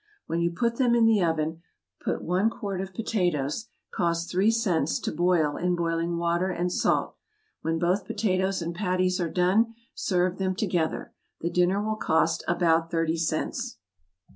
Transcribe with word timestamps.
When 0.25 0.39
you 0.41 0.49
put 0.49 0.77
them 0.77 0.95
in 0.95 1.05
the 1.05 1.21
oven, 1.23 1.61
put 2.03 2.23
one 2.23 2.49
quart 2.49 2.81
of 2.81 2.91
potatoes, 2.91 3.67
(cost 3.93 4.31
three 4.31 4.49
cents,) 4.49 4.97
to 4.99 5.11
boil 5.11 5.57
in 5.57 5.75
boiling 5.75 6.17
water 6.17 6.49
and 6.49 6.71
salt. 6.71 7.15
When 7.61 7.77
both 7.77 8.05
potatoes 8.07 8.63
and 8.63 8.73
patties 8.73 9.21
are 9.21 9.29
done 9.29 9.75
serve 9.93 10.39
them 10.39 10.55
together; 10.55 11.13
the 11.41 11.51
dinner 11.51 11.79
will 11.83 11.97
cost 11.97 12.43
about 12.47 12.89
thirty 12.89 13.15
cents. 13.15 13.77